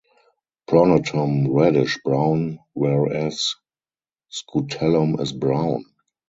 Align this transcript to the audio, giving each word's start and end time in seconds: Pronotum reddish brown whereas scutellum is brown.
Pronotum 0.67 1.53
reddish 1.53 1.99
brown 2.03 2.57
whereas 2.73 3.53
scutellum 4.33 5.19
is 5.21 5.31
brown. 5.31 5.85